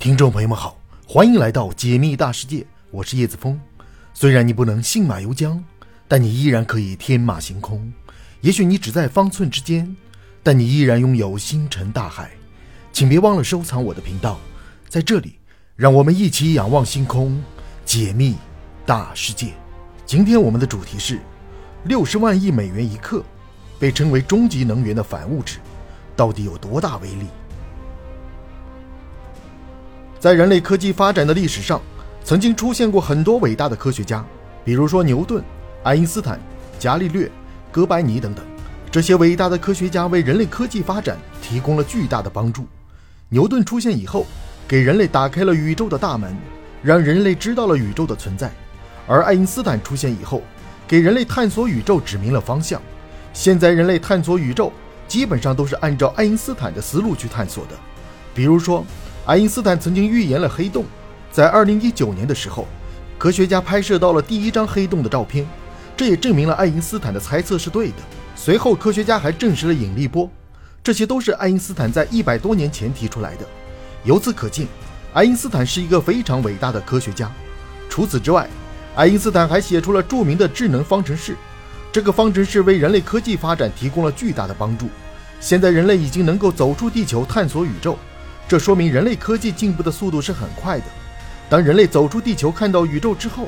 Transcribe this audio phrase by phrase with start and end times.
[0.00, 3.60] 听众朋友们好，欢迎来到解密大世界，我是叶子峰。
[4.14, 5.62] 虽然你不能信马由缰，
[6.08, 7.92] 但你依然可以天马行空。
[8.40, 9.94] 也许你只在方寸之间，
[10.42, 12.30] 但你依然拥有星辰大海。
[12.94, 14.40] 请别忘了收藏我的频道，
[14.88, 15.34] 在这里，
[15.76, 17.38] 让我们一起仰望星空，
[17.84, 18.36] 解密
[18.86, 19.52] 大世界。
[20.06, 21.20] 今天我们的主题是
[21.84, 23.22] 六十万亿美元一克，
[23.78, 25.58] 被称为终极能源的反物质，
[26.16, 27.26] 到底有多大威力？
[30.20, 31.80] 在人类科技发展的历史上，
[32.22, 34.22] 曾经出现过很多伟大的科学家，
[34.62, 35.42] 比如说牛顿、
[35.82, 36.38] 爱因斯坦、
[36.78, 37.30] 伽利略、
[37.72, 38.44] 哥白尼等等。
[38.90, 42.66] 这些伟大的科学家为人类科技发展提供了巨大的帮助。
[43.30, 44.26] 牛顿出现以后，
[44.68, 46.36] 给人类打开了宇宙的大门，
[46.82, 48.48] 让人类知道了宇宙的存在；
[49.06, 50.42] 而爱因斯坦出现以后，
[50.86, 52.78] 给人类探索宇宙指明了方向。
[53.32, 54.70] 现在人类探索宇宙，
[55.08, 57.72] 基本上都是按照爱因斯坦的思路去探索的，
[58.34, 58.84] 比如说。
[59.26, 60.84] 爱因斯坦曾经预言了黑洞，
[61.30, 62.66] 在二零一九年的时候，
[63.18, 65.46] 科学家拍摄到了第一张黑洞的照片，
[65.94, 67.96] 这也证明了爱因斯坦的猜测是对的。
[68.34, 70.28] 随后，科学家还证实了引力波，
[70.82, 73.44] 这些都是爱因斯坦在一百多年前提出来的。
[74.04, 74.66] 由此可见，
[75.12, 77.30] 爱因斯坦是一个非常伟大的科学家。
[77.90, 78.48] 除此之外，
[78.96, 81.36] 爱因斯坦还写出了著名的智能方程式，
[81.92, 84.88] 这个方程式为人类科技发展提供了巨大的帮助。
[85.40, 87.98] 现在，人类已经能够走出地球，探索宇宙。
[88.50, 90.84] 这说明人类科技进步的速度是很快的。
[91.48, 93.46] 当人类走出地球，看到宇宙之后，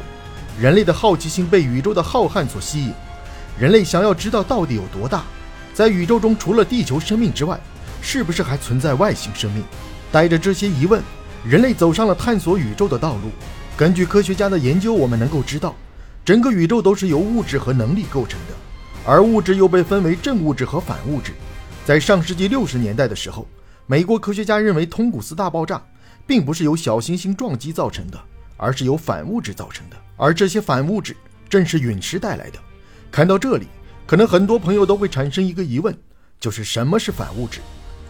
[0.61, 2.93] 人类的好奇心被宇宙的浩瀚所吸引。
[3.59, 5.25] 人类想要知道到底有多大，
[5.75, 7.59] 在宇宙中除了地球生命之外，
[8.01, 9.65] 是不是还存在外星生命？
[10.13, 11.03] 带着这些疑问，
[11.45, 13.33] 人类走上了探索宇宙的道路。
[13.77, 15.75] 根据科学家的研究，我们能够知道，
[16.25, 18.55] 整个宇宙都是由物质和能力构成的，
[19.05, 21.33] 而物质又被分为正物质和反物质。
[21.85, 23.45] 在上世纪六十年代的时候。
[23.93, 25.79] 美国科学家认为，通古斯大爆炸
[26.27, 28.19] 并不是由小行星撞击造成的，
[28.57, 29.97] 而是由反物质造成的。
[30.17, 31.15] 而这些反物质
[31.47, 32.59] 正是陨石带来的。
[33.11, 33.67] 看到这里，
[34.07, 35.95] 可能很多朋友都会产生一个疑问，
[36.41, 37.61] 就是什么是反物质？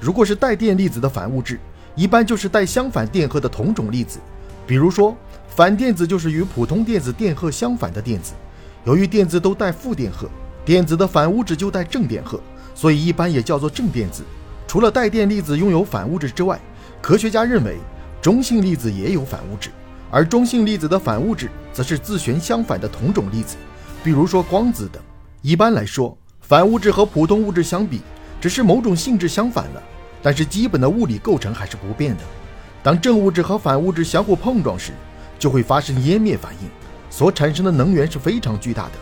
[0.01, 1.59] 如果是带电粒子的反物质，
[1.97, 4.21] 一般就是带相反电荷的同种粒子。
[4.65, 5.17] 比如说，
[5.49, 8.35] 反电子就是与普通电子电荷相反的电子。
[8.85, 10.31] 由于电子都带负电荷，
[10.65, 12.41] 电子的反物质就带正电荷，
[12.73, 14.23] 所以一般也叫做正电子。
[14.72, 16.59] 除了带电粒子拥有反物质之外，
[17.03, 17.77] 科学家认为
[18.22, 19.69] 中性粒子也有反物质，
[20.10, 23.56] 而中性粒子的反物质则是自旋相反的同种粒子，
[24.03, 25.03] 比如说光子等。
[25.43, 28.00] 一般来说，反物质和普通物质相比，
[28.41, 29.82] 只是某种性质相反了，
[30.22, 32.22] 但是基本的物理构成还是不变的。
[32.82, 34.93] 当正物质和反物质相互碰撞时，
[35.38, 36.69] 就会发生湮灭反应，
[37.11, 38.93] 所产生的能源是非常巨大的。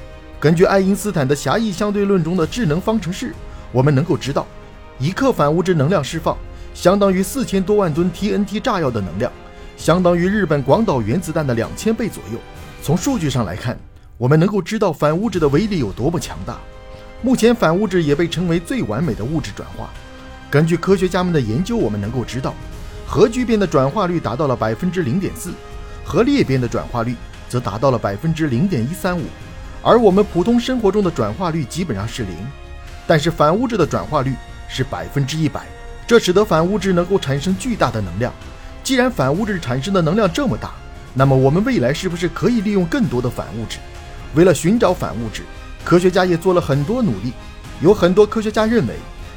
[0.41, 3.33] 根据爱因斯坦的狭义相对论中的智能方程式，
[3.71, 4.45] 我们能够知道。
[5.01, 6.37] 一克反物质能量释放
[6.75, 9.33] 相当于四千多万吨 TNT 炸药的能量，
[9.79, 12.39] 相当于日本广岛原子弹的两千倍左右。
[12.83, 13.79] 从数据上来看，
[14.19, 16.59] 我们能够知道反物质的威力有多么强大。
[17.23, 19.89] 目前，反物质也被称为最完美的物质转化。
[20.51, 22.55] 根据科学家们的研究，我们能够知道，
[23.07, 25.51] 核聚变的转化率达到了百分之零点四，
[26.05, 27.15] 核裂变的转化率
[27.49, 29.23] 则达到了百分之零点一三五，
[29.83, 32.35] 而我们普通生活中的转化率基本上是零。
[33.07, 34.35] 但是反物质的转化率。
[34.71, 35.67] 是百分之一百，
[36.07, 38.33] 这使得反物质能够产生巨大的能量。
[38.83, 40.73] 既然反物质产生的能量这么大，
[41.13, 43.79] 那么我们未来是不是可以利用更多的反物质？
[44.35, 45.43] 为了寻找反物质，
[45.85, 47.33] 科学家也做了很多努力。
[47.81, 48.95] 有很多科学家认为，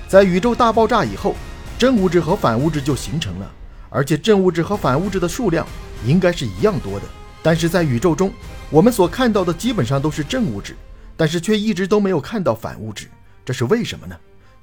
[0.08, 1.36] 在宇宙大爆炸以后，
[1.80, 3.52] 正物质和反物质就形成了，
[3.90, 5.66] 而且正物质和反物质的数量
[6.06, 7.06] 应该是一样多的。
[7.42, 8.32] 但是在宇宙中，
[8.70, 10.76] 我们所看到的基本上都是正物质，
[11.18, 13.08] 但是却一直都没有看到反物质，
[13.44, 14.16] 这是为什么呢？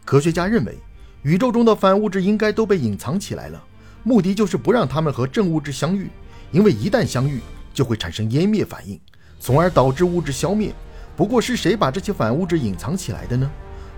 [0.05, 0.77] 科学家认为，
[1.23, 3.63] 宇宙中的反物质应该都被隐藏起来了，
[4.03, 6.09] 目的就是不让它们和正物质相遇，
[6.51, 7.41] 因为一旦相遇
[7.73, 8.99] 就会产生湮灭反应，
[9.39, 10.73] 从而导致物质消灭。
[11.17, 13.51] 不过，是谁把这些反物质隐藏起来的呢？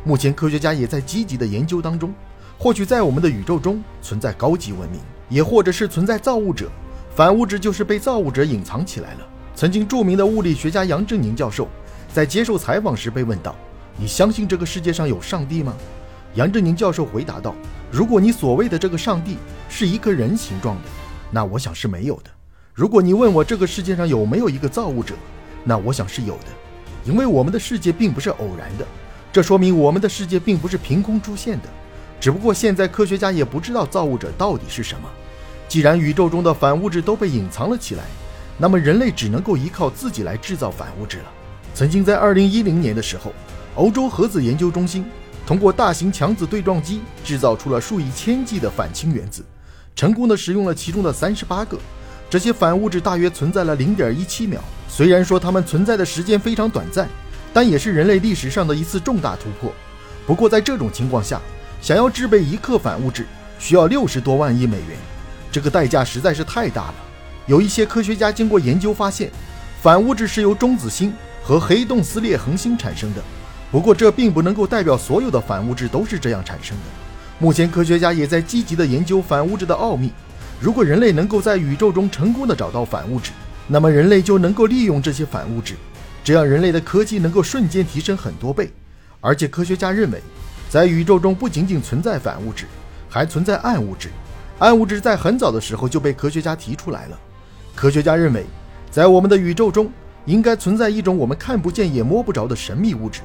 [0.04, 2.12] 目前，科学家也在积极的研究当中。
[2.58, 6.70] 或许在我们的宇宙中存在高级文明，也或者是存在造物者，
[7.14, 9.20] 反物质就是被造物者隐藏起来了。
[9.54, 11.68] 曾经著名的物理学家杨振宁教授
[12.12, 13.54] 在接受采访时被问到。
[13.96, 15.74] 你相信这个世界上有上帝吗？
[16.34, 17.54] 杨振宁教授回答道
[17.92, 19.36] ：“如果你所谓的这个上帝
[19.68, 20.88] 是一个人形状的，
[21.30, 22.30] 那我想是没有的。
[22.72, 25.14] 如果你问我这个世界上有没有一个造物者，
[25.62, 26.46] 那我想是有的，
[27.04, 28.86] 因为我们的世界并不是偶然的，
[29.30, 31.68] 这说明我们的世界并不是凭空出现的。
[32.18, 35.06] 只不过现在科学家也不知道造物者到底是什么。
[35.68, 38.04] 既然宇宙中的反物质都被隐藏了起来，
[38.56, 41.24] 那么人类只能够依靠自己来制造反物质了。
[41.74, 43.34] 曾经在二零一零年的时候。”
[43.74, 45.02] 欧洲核子研究中心
[45.52, 49.44] 通过大型强子对撞机制造出了数以千计的反氢原子，
[49.94, 51.78] 成功的使用了其中的三十八个。
[52.30, 54.62] 这些反物质大约存在了零点一七秒。
[54.88, 57.06] 虽然说它们存在的时间非常短暂，
[57.52, 59.70] 但也是人类历史上的一次重大突破。
[60.26, 61.38] 不过在这种情况下，
[61.82, 63.26] 想要制备一克反物质，
[63.58, 64.96] 需要六十多万亿美元，
[65.50, 66.94] 这个代价实在是太大了。
[67.44, 69.30] 有一些科学家经过研究发现，
[69.82, 71.12] 反物质是由中子星
[71.42, 73.22] 和黑洞撕裂恒星产生的。
[73.72, 76.82] 不过这并不能够代表所有的反物质都是这样产生的。
[77.38, 80.12] 目前科学家也在积极的研究反物质的奥秘。
[80.60, 83.32] 如果人类能够在宇宙中成功的找到反物质，
[83.66, 85.74] 那么人类就能够利用这些反物质，
[86.22, 88.70] 这样人类的科技能够瞬间提升很多倍。
[89.22, 90.20] 而且科学家认为，
[90.68, 92.66] 在宇宙中不仅仅存在反物质，
[93.08, 94.10] 还存在暗物质。
[94.58, 97.18] 暗物质在很早的时候就被科学家提出来了。
[97.74, 98.44] 科学家认为，
[98.90, 99.90] 在我们的宇宙中
[100.26, 103.22] 应该存在一种我们看不见也摸不着的神秘物质，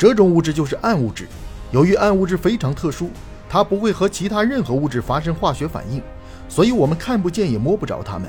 [0.00, 1.28] 这种物质就是暗物质。
[1.72, 3.10] 由于暗物质非常特殊，
[3.50, 6.00] 它不会和其他任何物质发生化学反应。
[6.48, 8.26] 所以，我们看不见也摸不着它们。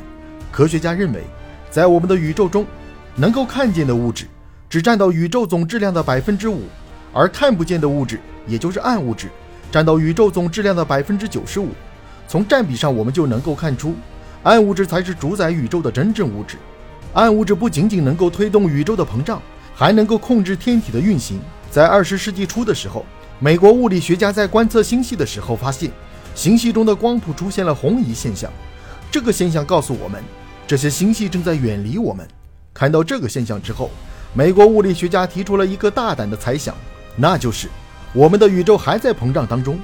[0.52, 1.24] 科学家认为，
[1.70, 2.66] 在我们的宇宙中，
[3.16, 4.26] 能够看见的物质
[4.70, 6.64] 只占到宇宙总质量的百分之五，
[7.14, 9.30] 而看不见的物质，也就是暗物质，
[9.72, 11.70] 占到宇宙总质量的百分之九十五。
[12.28, 13.96] 从占比上，我们就能够看出，
[14.44, 16.58] 暗物质才是主宰宇宙的真正物质。
[17.14, 19.42] 暗物质不仅仅能够推动宇宙的膨胀，
[19.82, 21.40] 还能够控制天体的运行。
[21.72, 23.04] 在二十世纪初的时候，
[23.40, 25.90] 美国物理学家在观测星系的时候发现。
[26.36, 28.52] 星系中的光谱出现了红移现象，
[29.10, 30.24] 这个现象告诉我们，
[30.68, 32.28] 这些星系正在远离我们。
[32.76, 33.90] 看到这个现象之后，
[34.36, 36.76] 美国物理学家提出了一个大胆的猜想，
[37.16, 37.68] 那就是
[38.14, 39.80] 我们的宇宙还在膨胀当中。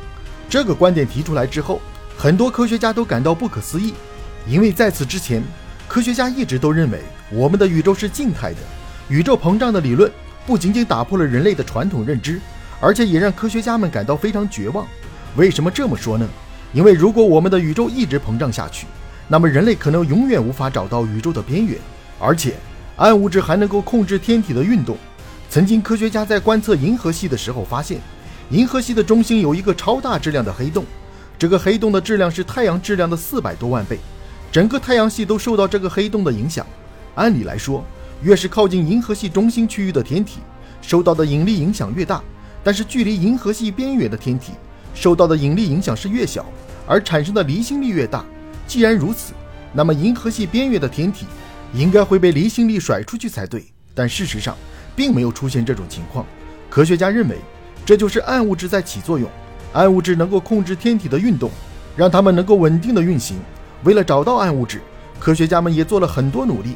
[0.48, 1.82] 这个观点提出来之后，
[2.16, 3.96] 很多科学家都感到不可思议，
[4.48, 5.42] 因为在此之前，
[5.88, 7.02] 科学家一直都认为
[7.32, 8.60] 我们的宇宙是静态的。
[9.10, 10.12] 宇宙膨胀的理论
[10.46, 12.40] 不仅仅打破了人类的传统认知，
[12.80, 14.86] 而且也让科学家们感到非常绝望。
[15.36, 16.28] 为什么这么说呢？
[16.74, 18.86] 因为如果我们的宇宙一直膨胀下去，
[19.28, 21.78] 那么人类可能永远无法找到宇宙的边缘。
[22.20, 22.56] 而且，
[22.98, 24.98] 暗物质还能够控制天体的运动。
[25.50, 28.02] 曾经，科学家在观测银河系的时候发现，
[28.50, 30.84] 银河系的中心有一个超大质量的黑洞，
[31.40, 34.00] 这个黑洞的质量是太阳质量的四百多万倍，
[34.52, 36.66] 整个太阳系都受到这个黑洞的影响。
[37.16, 37.86] 按理来说，
[38.22, 40.40] 越是靠近银河系中心区域的天体，
[40.82, 42.22] 受到的引力影响越大。
[42.64, 44.54] 但是，距离银河系边缘的天体，
[44.94, 46.46] 受到的引力影响是越小，
[46.86, 48.26] 而产生的离心力越大。
[48.68, 49.34] 既然如此，
[49.72, 51.26] 那么银河系边缘的天体
[51.74, 53.66] 应该会被离心力甩出去才对。
[53.94, 54.58] 但事实上，
[54.96, 56.26] 并没有出现这种情况。
[56.70, 57.38] 科学家认为，
[57.86, 59.30] 这就是暗物质在起作用。
[59.74, 61.50] 暗物质能够控制天体的运动，
[61.96, 63.38] 让它们能够稳定的运行。
[63.84, 64.82] 为了找到暗物质，
[65.20, 66.76] 科学家们也做了很多努力。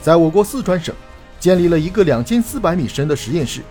[0.00, 0.94] 在我国四川省，
[1.40, 3.62] 建立了一个两千四百米深的实验室。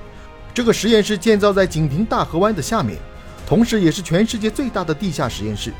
[0.54, 2.98] 这个实验室建造在锦屏大河湾的下面。
[3.46, 5.72] 同时，也是全世界最大的地下实验室。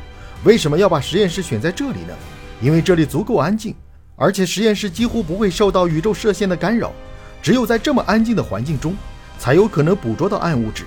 [0.44, 2.14] 为什么要把实验室选在这里呢？
[2.62, 3.74] 因为这里足够安静，
[4.16, 6.92] 而且实验室几乎不会受到宇宙射线的干扰。
[7.42, 8.96] 只有在这么安静的环境中，
[9.38, 10.84] 才有可能捕捉到暗物质。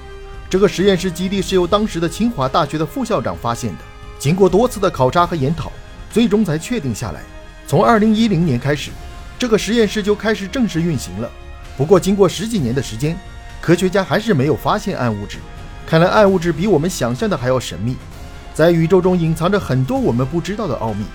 [0.50, 3.78] 这个实验室基地是由当时的清华大学的副校长发现的。
[4.18, 5.72] 经过多次的考察和研讨，
[6.12, 7.22] 最终才确定下来。
[7.68, 8.92] 从2010年开始，
[9.42, 11.28] 这个实验室就开始正式运行了。
[11.76, 13.18] 不过，经过十几年的时间，
[13.60, 15.40] 科学家还是没有发现暗物质。
[15.84, 17.98] 看来暗物质比我们想象的还要神秘，
[18.54, 21.06] 在宇宙中隐藏着很多我们不知道的奥秘。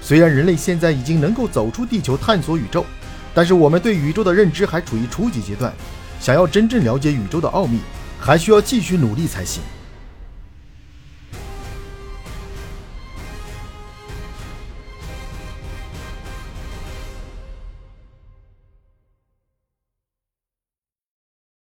[0.00, 2.84] 虽然人类现在已经能够走出地球探索宇宙，
[3.32, 5.72] 但是我们对宇宙的认知还处于初级阶段。
[6.18, 7.78] 想要真正了解宇宙的奥秘，
[8.18, 9.62] 还需要继续努力才行。